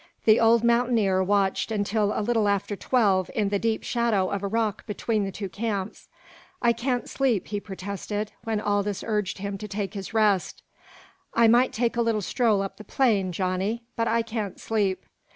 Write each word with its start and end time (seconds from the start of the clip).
The 0.25 0.39
old 0.39 0.63
mountaineer 0.63 1.21
watched 1.21 1.71
until 1.71 2.11
a 2.11 2.23
little 2.23 2.47
after 2.47 2.75
twelve 2.75 3.29
in 3.35 3.49
the 3.49 3.59
deep 3.59 3.83
shadow 3.83 4.31
of 4.31 4.41
a 4.41 4.47
rock 4.47 4.83
between 4.87 5.25
the 5.25 5.31
two 5.31 5.47
camps. 5.47 6.09
"I 6.59 6.73
can't 6.73 7.07
sleep," 7.07 7.49
he 7.49 7.59
protested, 7.59 8.31
when 8.43 8.59
Aldous 8.59 9.03
urged 9.05 9.37
him 9.37 9.59
to 9.59 9.67
take 9.67 9.93
his 9.93 10.11
rest. 10.11 10.63
"I 11.35 11.47
might 11.47 11.71
take 11.71 11.97
a 11.97 12.01
little 12.01 12.23
stroll 12.23 12.63
up 12.63 12.77
the 12.77 12.83
plain, 12.83 13.31
Johnny 13.31 13.83
but 13.95 14.07
I 14.07 14.23
can't 14.23 14.59
sleep." 14.59 15.05